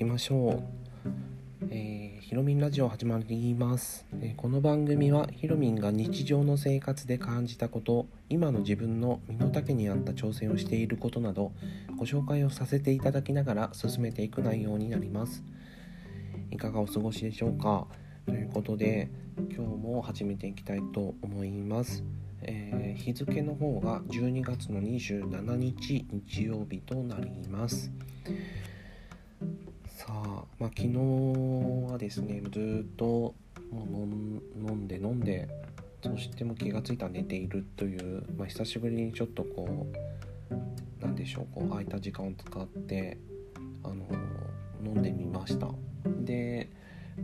[0.00, 0.62] きましょ
[1.04, 11.52] う、えー、ひろみんラジオ始まります、えー、この番組はひろみんが日常の生活で感じたこと今の自分の身の丈に合った挑戦をしていることなど
[11.98, 15.44] ご紹介をさせていただきながら進めていく内容になります。
[16.50, 17.86] いかがお過ごしでしょうか？
[18.24, 22.02] ということで今日も始めていきたいと思います。
[22.40, 27.92] えー、日付の方が12月の27日日曜日となります。
[30.00, 30.96] さあ、まあ、昨日
[31.92, 33.34] はですねずっとも
[33.70, 35.46] う飲んで飲んで
[36.02, 39.86] そしても気が付いたら寝ているという、まあ、久しぶりにちょっとこ
[40.50, 43.18] うなんでしょうこう空いた時間を使って
[43.84, 44.06] あの
[44.82, 45.68] 飲んでみました。
[46.22, 46.70] で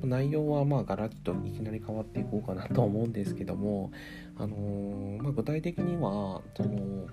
[0.03, 3.91] 内容はまあガラッといきなり変わっていこうかなと思うんですけども、
[4.37, 7.07] あの、まあ、具体的にはその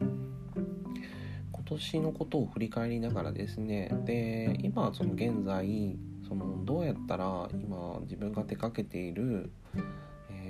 [1.74, 9.52] 年のことを振り返りながらですねで今その現在そのどうやったら今自分が手掛けている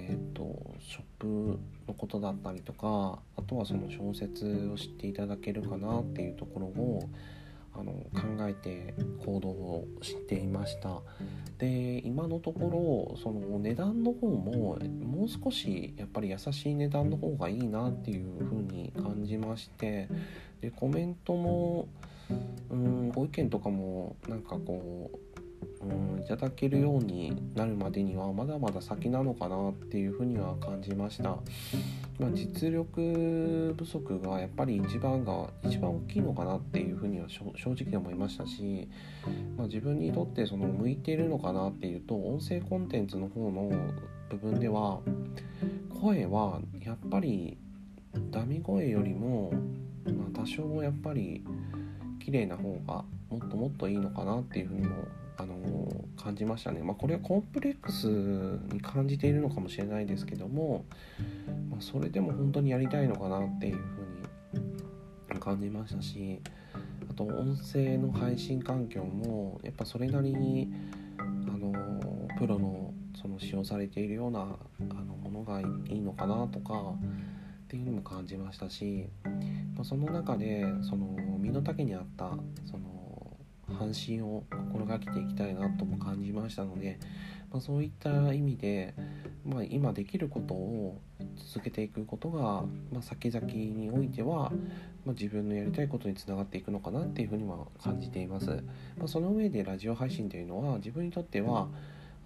[0.06, 7.10] えーと、ショップのことだったりとかあとはその小説を知っていただけるかなっていうところを
[7.76, 8.94] あの考えて
[9.26, 11.02] 行動をしていました。
[11.58, 20.10] で今のところその値段の方ももう少しやっぱり優しい値段の方がいいなっていう風に感じまして
[20.62, 21.88] でコメントも
[22.70, 25.33] うんご意見とかもなんかこう
[25.84, 31.24] うんいただけるようになるまでにはまだまだ先なのかなっていうふうには感じました、
[32.20, 38.88] まあ、実力不足がやっぱり一番が一番大きいのかなっていうふうには正直思いましたし、
[39.58, 43.72] まあ、自分にとってその向いてるのかなっていうと音声コンテンツの方の
[44.30, 45.00] 部分では
[46.02, 47.58] 声はやっぱり
[48.32, 49.52] ダミ声よりも、
[50.06, 51.44] まあ、多少やっぱり
[52.24, 54.96] 綺麗な方がもっともっといいのかなっていうふうにも
[55.38, 55.56] あの
[56.22, 56.84] 感じましたね。
[56.84, 60.86] まあ、これはコンプレックスに感じているのかもしれないですけども、
[61.70, 63.78] まあ、それでも本当にやりたいのかなっていうふ
[65.32, 66.40] うに感じましたし
[67.10, 70.72] あと音声の配信環境もやっぱそれなりに
[71.22, 71.24] あ
[71.58, 71.74] の
[72.38, 75.64] プロのその使用されているようなあのものがい
[75.98, 76.94] いのかなとか
[77.64, 79.08] っていうのも感じましたし、
[79.76, 81.08] まあ、その中でその
[81.40, 82.32] 身の丈に合った
[82.66, 83.03] その
[83.74, 87.00] 半身を心がけていきたいなとも感じましたので、
[87.52, 88.94] まあ、そういった意味で、
[89.46, 91.00] まあ、今できることを
[91.54, 94.52] 続けていくことが、まあ、先々においては、
[95.06, 98.64] ま自分のやりたいことにつながっていくのかなっていうふうには感じています。
[98.98, 101.68] まその上でラジオ配信というのは自分にとっては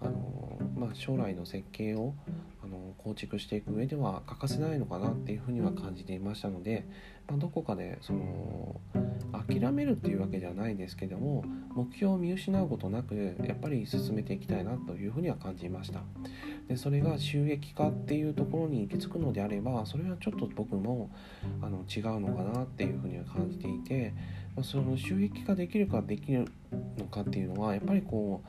[0.00, 2.14] あの、ま将来の設計を
[2.62, 6.86] あの構築していく上では欠かせないのかなっていうふうには感じていましたので、
[7.28, 8.80] まどこかでその
[9.32, 16.00] 諦めるっていうわけではないですけども目標を見失うことなくやっぱり進めていきたいなというふうには感じました。
[16.68, 21.10] でそれが収益化っていうところに行き着くのであればそれはちょっと僕も
[21.62, 24.12] あの違うのかなっていうふうには感じていて
[24.62, 26.46] その収益化できるかできる
[26.98, 28.48] のかっていうのはやっぱりこう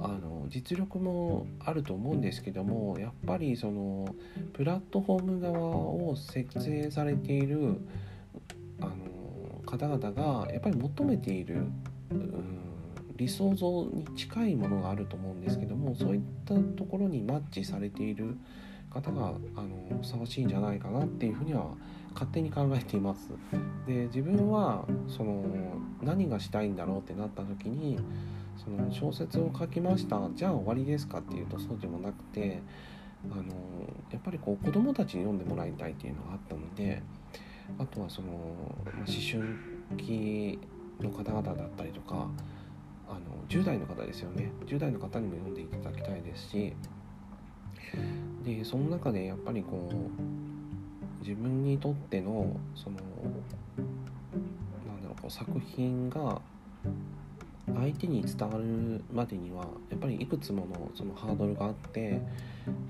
[0.00, 4.14] あの実力もあると思うんですけどもやっぱりその
[4.52, 7.80] プラットフォーム側を設営されている
[9.78, 11.66] 方々がやっぱり求めている、
[12.10, 12.60] うん、
[13.16, 18.36] 理想像に近いものがあると思うんですけどもそういったところにマッチされている
[18.90, 21.74] 方があのふさわしいんじゃないかなっていうふうには
[22.12, 23.28] 勝手に考えています。
[23.88, 25.44] で自分はその
[26.00, 27.98] 何がしたいんだろうってなった時に
[28.56, 32.62] その小説を書きましたじゃあ終わりですかっていうとそうでもなくて
[33.32, 33.42] あの
[34.12, 37.02] やっぱりこう子供たちに読んでもらいたいっていうのがあったので
[37.78, 38.28] あとはその、
[38.84, 39.58] ま、思春
[39.96, 40.58] 期
[41.00, 42.28] の方々だったりとか
[43.08, 44.52] あの10代の方ですよね。
[44.66, 46.74] 10代の方にも読んでいただきたいですし
[48.44, 56.40] でその中でやっぱりこう自分にとってのそのなんだろうこう作品が
[57.66, 62.20] 相手に伝わるまでにはやっぱりいくつものそのハードルがあって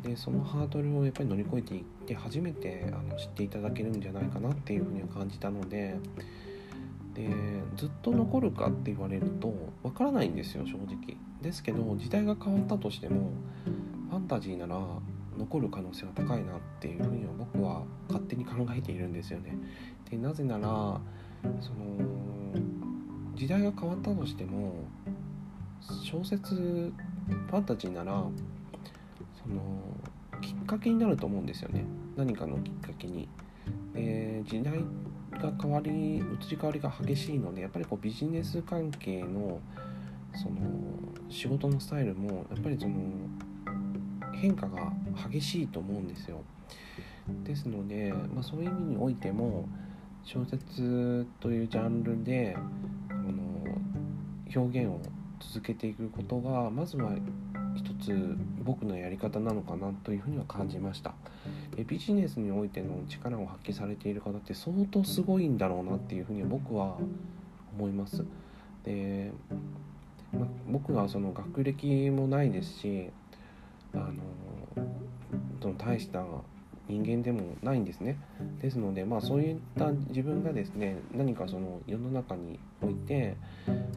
[0.02, 5.96] でそのハードルをやっぱり乗り越えていって初めてあの知っていただけるんじゃないかなっていうふうには感じたので
[7.14, 7.28] で
[7.76, 9.54] ずっと残るかって言われると
[9.84, 11.16] わからないんですよ正直。
[11.40, 13.30] ですけど時代が変わったとしても
[14.10, 14.80] ファンタジーなら
[15.38, 19.56] 残る可能性は高いなっていうふうには僕は勝手に考えているんですよね。
[20.10, 21.00] でなぜなら
[21.60, 21.94] その
[23.34, 24.84] 時代が変わったとしても
[26.02, 29.62] 小説ファンタジーならその
[30.40, 31.84] きっかけになると思うんですよね
[32.16, 33.28] 何かのきっかけに。
[33.94, 34.78] で時代
[35.32, 36.20] が変わり移
[36.50, 39.60] り変わりが激しいのでやっぱりこうビジネス関係の
[40.34, 40.56] その
[41.30, 42.94] 仕事のスタイルもやっぱりその
[44.32, 44.92] 変化が
[45.30, 46.42] 激しいと思うんですよ。
[47.44, 49.66] ですので、まあ、そういう意味においても
[50.24, 52.56] 小説というジャンルで
[54.54, 55.00] 表現を
[55.40, 57.12] 続けていくことがまずは
[57.76, 61.14] 一つ僕のやり方なのかなというふうには感じました。
[61.86, 66.96] ビジネスにおいての力を発揮されている方って相当すごいんだろうなっていうふうに僕は
[67.76, 68.24] 思います。
[68.84, 69.32] で、
[70.32, 73.10] ま、僕はその学歴もないですし
[73.92, 76.24] あの大した
[76.88, 78.18] 人間でもないんですね。
[78.60, 83.36] ですのでまあそういった自分がですね何かその世の中において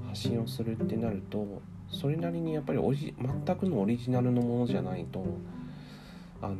[0.07, 1.45] 発信をするってなると
[1.89, 5.23] それなりにやっぱりオリ全くのオリジナルのものじゃないと
[6.41, 6.55] あの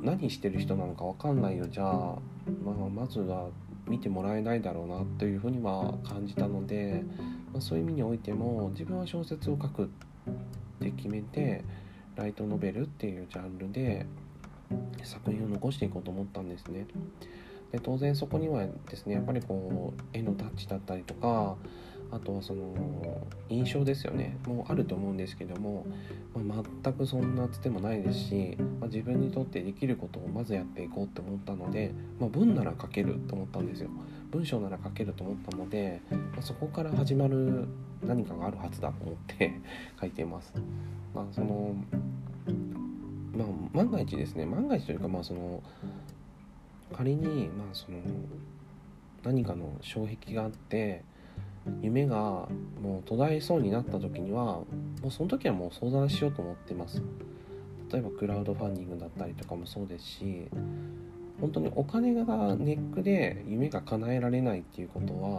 [0.00, 1.66] 何してる人なのか分かんないよ。
[1.68, 2.16] じゃあ、
[2.64, 3.48] まあ、まずは
[3.88, 7.02] 見てもらえないだろうなというふうには感じたので、
[7.52, 9.86] まあ、そういう意味においても自分は小説を書くっ
[10.80, 11.64] て決めて
[12.16, 14.06] ライトノベルっていうジャンルで
[15.02, 16.86] 作品を残していこうと思ったんですね。
[17.72, 21.56] で当然そこにはですねやっぱりこう絵のタッチだったりとか
[22.12, 22.72] あとはその
[23.48, 25.84] 印象ですよねもうあると思うんですけども、
[26.34, 33.90] まあ、全くそんなつてもないですし、まあ、自分にとってできることをまずやっていこうって思ったので、まあ、文なら書けると思ったんですよ
[34.30, 36.00] 文章なら書けると思ったので、
[36.36, 37.66] まそこから始まる
[38.04, 39.60] 何かがあるはずだと思って
[40.00, 40.52] 書いています。
[41.14, 41.74] まあ、その
[43.36, 44.46] まあ、万が一ですね。
[44.46, 45.62] 万が一というかまあその
[46.92, 47.98] 仮にまあその
[49.24, 51.02] 何かの障壁があって
[51.82, 52.48] 夢が
[52.80, 54.66] もう途絶えそうになった時にはも
[55.06, 57.02] うその時はもう相談しようと思ってます。
[57.92, 60.48] 例えばクラウドファンディングだったりとかもそうですし
[61.40, 62.24] 本当にお金が
[62.56, 65.30] ネックで夢が叶えられないっていうことは、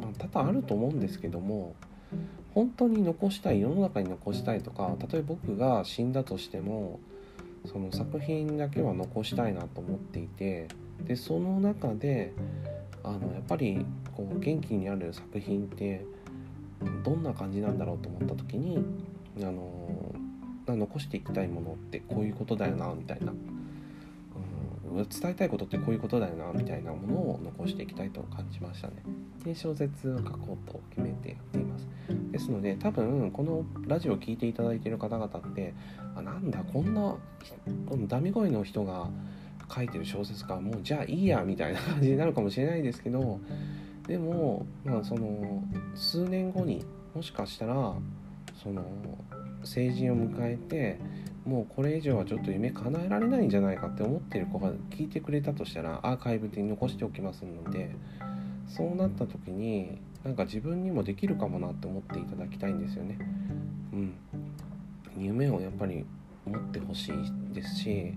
[0.00, 1.74] まあ、多々あると思うんですけども
[2.54, 7.00] 本当に残したい世の中に残したいとか例えば僕が死んだとしても
[7.66, 10.68] その作品だけは残したいなと思っていて
[11.04, 12.32] でその中で
[13.04, 13.84] あのやっぱり
[14.16, 16.04] こう元気になる作品って
[17.04, 18.84] どんな感じなんだろうと思った時に
[19.40, 20.14] あの
[20.66, 23.32] 残していきたいものってこういうことだよなみたいな、
[24.92, 29.02] 伝えたいことってこういうことだよなみたいなものを残していきたいと感じましたね。
[29.44, 31.88] で小説を書こうと決めてやっています。
[32.30, 35.74] ですので多分このラジオを聴いていただいている方々って
[36.14, 37.16] あなんだこんな
[37.86, 39.08] このダミ声の人が
[39.74, 43.40] 書いてる小説かもうじゃあいいやみたいな感じになるかもしれないですけど
[44.06, 45.62] でもまあその
[45.94, 46.84] 数年後に
[47.14, 47.94] もしかしたら
[48.62, 48.84] その
[49.64, 50.98] 成人を迎えて
[51.44, 57.90] もうこれ以上はちょっと夢叶えられないんじゃないかって思ってる子が聞いてくれたとしたらアーカイブで残しておきますので
[58.68, 63.18] そうなった時になんか自分にもできるかもなって思っていただきたいんですよね。
[63.92, 64.14] うん、
[65.18, 66.04] 夢をやっぱり
[66.46, 68.14] 持ってほしいですし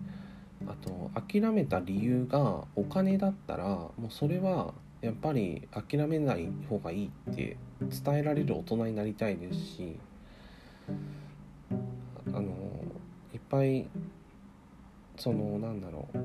[0.67, 9.97] あと諦めた理由がお金だったらもうそれはやっぱり諦めない方がいいって伝えられる大人になりたいですし
[12.27, 12.51] あの
[13.33, 13.87] いっぱい
[15.17, 16.17] そのなんだろう。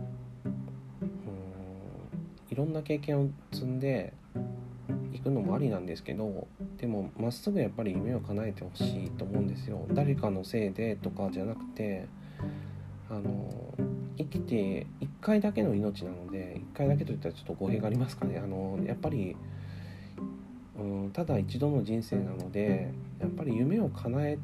[2.50, 4.12] いろんな経験を積んで
[5.12, 6.48] いくのもありなんですけど
[6.78, 9.86] でもまっすぐやっぱり夢を叶えてほしいと思うんですよ。
[9.92, 12.06] 誰かのせいでとかじゃなくて
[13.08, 13.74] あの
[14.18, 18.40] 生きて1回だけの命なので1回だけといったらちょっと語弊がありますかね。
[18.42, 19.36] あのやっぱり、
[20.80, 24.38] うん、ただ一度の人生なのでやっぱり夢を叶え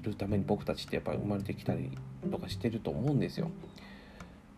[0.00, 1.90] るために僕たちってやっぱり生まれてきたり
[2.30, 3.50] とかしてると思うんですよ。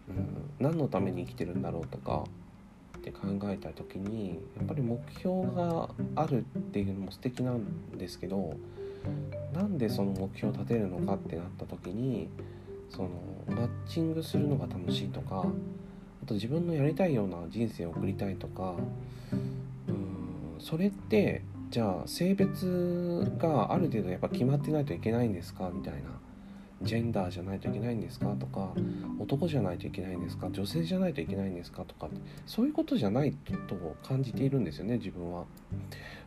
[0.08, 2.24] うん、何のために生きてるんだろうとか
[2.96, 8.56] って考えた時にやっぱり目標があるっていうのも素敵なんですけど
[9.52, 12.28] なんでその目標を立てるのかってなった時に
[12.88, 13.10] その
[13.48, 15.44] マッチングするのが楽しいとか
[16.22, 18.76] あと自分のやりたいような人生を送りたいとか
[19.32, 19.67] うん
[20.60, 26.18] それってじゃあ性別がある程度やっぱ決まってないといけないんですかみたいな。
[26.82, 28.72] ジェンダーじゃないといけないんですかとか
[29.18, 32.08] 男じゃないといけないんですか女性じゃないといけないんですかとか。
[32.46, 33.32] そういうことじゃない
[33.66, 33.74] と
[34.06, 35.44] 感じているんですよね自分は。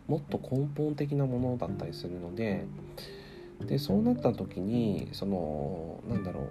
[0.08, 2.66] もっと根本的なものだったりするので。
[3.66, 6.50] でそうなった時にそのなんだろ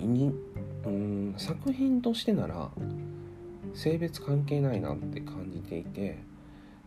[0.00, 0.04] う。
[0.04, 0.34] に
[0.84, 2.70] うん作品としてなら
[3.74, 6.18] 性別関係ないなって感じていて。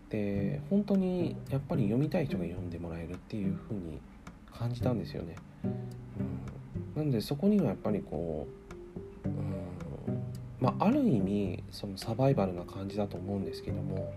[0.09, 3.99] で本当にやっぱり読みたい人が読んでもらえるっていう風に
[4.51, 5.35] 感じたんですよね。
[6.95, 8.47] うん、なんでそこにはやっぱりこ
[9.25, 9.67] う、うん
[10.59, 14.13] まあ、ある意味そのサバイバルな感じだと思うんですけども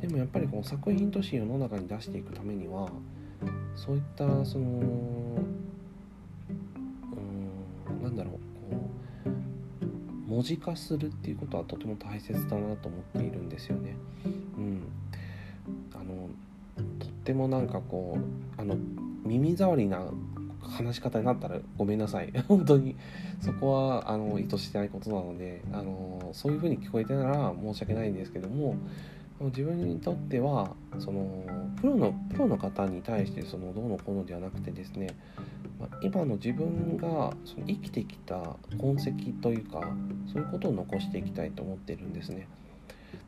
[0.00, 2.88] でもやっぱりこの作品として世の中に出していくためには
[3.76, 4.70] そういったそのう
[7.92, 8.32] んなんだろう
[8.70, 8.90] こ
[9.26, 13.96] う文字化するっていうことはとても大切だなと思っているんですよね。
[14.24, 14.82] うん、
[17.26, 18.76] ってもなんかこうあの
[19.24, 20.00] 耳障りな
[20.60, 22.94] 話し方になったらごめんなさい 本当に
[23.40, 28.76] そこはあの意図してないことなのであのそういうふうに聞こえてたら申し訳ないんですけども
[29.40, 31.44] 自分にとってはその
[31.80, 35.08] プロのプロの方に対してそのどうのこうのではなくてですね、
[35.80, 39.80] ま、今の自分がその生きてきた痕跡というか
[40.32, 42.46] そういうことを残していきたいと思ってるんですね。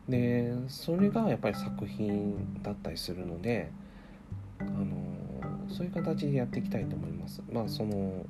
[0.09, 3.71] でそれがやっぱり作品だったりするので
[4.61, 7.43] あのそういう形でやっていきたいと思います。
[7.51, 8.25] まあその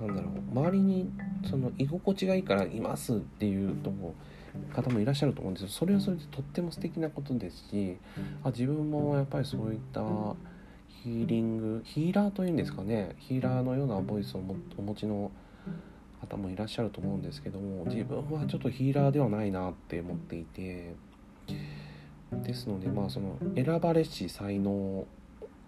[0.00, 1.10] なんだろう周りに
[1.48, 3.92] その居心地がいいからいますっていうと
[4.74, 7.98] 方もいらっしゃると思うんですけどそれはそれでとっても素敵なことですし
[8.42, 10.00] あ自分もやっぱりそういった
[11.02, 13.14] ヒーリングヒーラーというんですかね。
[13.18, 14.42] ヒーラーのようなボイスを
[14.78, 15.30] お持ちの
[16.20, 20.94] 方もいらっしゃると思うんですけども自分はちょっとヒーラーではないなって思っていて。
[22.32, 25.06] ですのでまあその選ばれし才能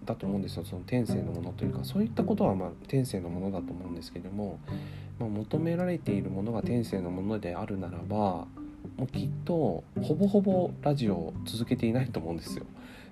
[0.04, 4.59] だと思うんですよその天性のものというかそういったことはま天性のものだと思うんですけども、
[5.19, 8.47] まあ、求められているものが天性のものであるならば
[8.97, 12.64] もうきっとほぼほぼラジオを続けていないと思うんですよ。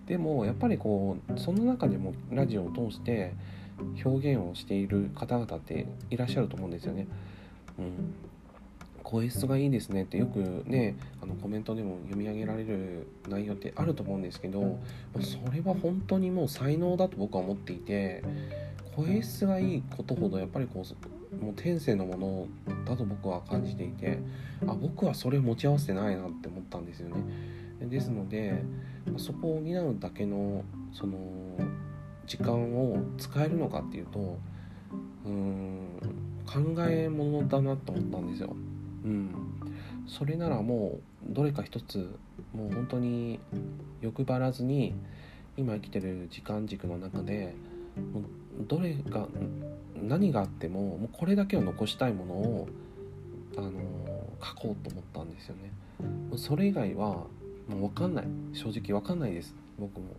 [0.06, 3.32] でもやっぱりこうその中でもラジオを通して
[4.04, 7.06] 表現をしている方々っていらっしゃると思うんですよね。
[7.78, 8.14] うん、
[9.02, 14.78] 声質がいいですねってよくねあのコメントでも読み上げられる内容ってあると思うんですけど
[15.20, 18.22] それは本当にもう才能だと僕は思っていて
[18.96, 22.46] 声質がいいことほどやっぱりこうもう天性のもの
[22.84, 24.18] だと僕は感じていて
[24.66, 27.16] あ僕はそれを持ち合わせてないなって思ったんですよね。
[27.88, 28.62] ですので
[29.16, 31.16] そこを補うだけのその
[32.26, 34.38] 時間を使えるのかっていうと
[35.24, 35.86] うーん
[36.46, 38.54] 考えものだなと思ったんですよ。
[39.04, 39.30] うん
[40.06, 40.98] それならも
[41.30, 42.18] うどれか一つ
[42.52, 43.38] もう本当に
[44.00, 44.94] 欲張らずに
[45.56, 47.54] 今生きてる時間軸の中で
[48.12, 48.24] もう
[48.66, 49.28] どれが
[50.02, 52.68] 何があってももうこれだけを残したいものを
[53.56, 53.70] あの
[54.42, 55.70] 書こうと思ったんですよね。
[56.36, 57.26] それ以外は
[57.68, 60.16] もう分かんない正直分かんないです僕も。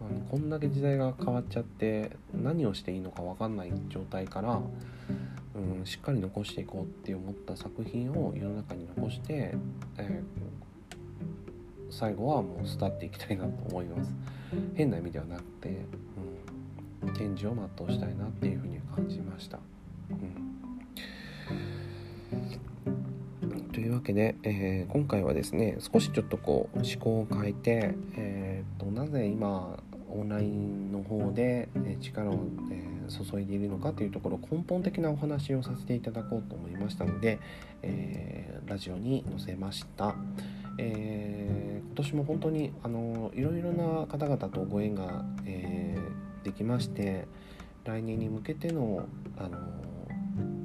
[0.00, 4.58] あのこんだけ時代が変わっちゃって何をしていいのか分かんない状態から
[5.54, 9.54] うん、しっかり残していこうって思った作品を世の中に残して、
[9.98, 14.14] えー、最後はもう巣立っていきたいなと思います。
[14.74, 15.86] 変な意味ではなくて、
[17.02, 19.58] うん、展示を全うしたいなっていうふうに感じました、
[23.42, 29.78] うん、というわけで、えー、今回はですね少しちょっとこう思考を変えて、えーと、となぜ今
[30.08, 31.68] オンラインの方で
[32.00, 32.34] 力を、
[32.72, 37.38] え注いでいるのかというところ根本的なお話をさせていただこうと思いましたので、
[37.82, 40.14] えー、ラジオに載せました、
[40.78, 47.26] えー、今年も本当にあのいろいろな方々とご縁が、えー、できまして
[47.84, 49.06] 来年に向けての
[49.38, 49.58] あの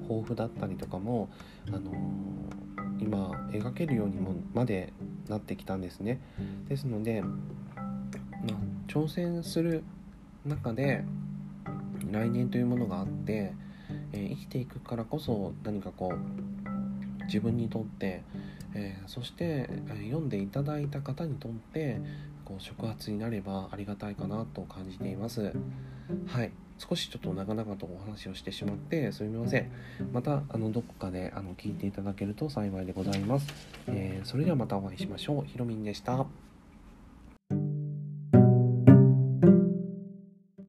[0.08, 1.30] 抱負だったりとかも
[1.68, 1.92] あの
[3.00, 4.94] 今描けるようにもまで
[5.28, 6.20] なってきたんですね。
[6.70, 7.32] ですので、ま
[7.78, 7.82] あ、
[8.88, 9.84] 挑戦する
[10.46, 11.04] 中で
[12.12, 13.54] 来年というものがあって、
[14.14, 18.24] えー、生きていくからこそ何かこう自分にとって、
[18.74, 19.70] えー、そして、え、
[20.06, 22.00] 読んでいただいた方にとって
[22.44, 25.54] こう触発になればありがたいかなと感じています。
[26.28, 26.52] はい。
[26.78, 29.72] 少しちょっと長々とお話をしてしまってすみません。
[30.12, 33.48] またあのどこかであの聞いていただけると幸いでございます、
[33.88, 35.46] えそれではまたお会いしましょう。
[35.46, 36.45] ひろみんでした。